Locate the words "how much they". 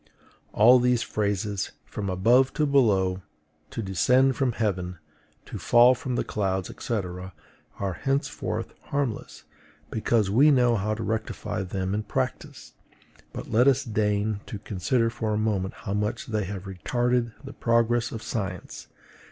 15.85-16.45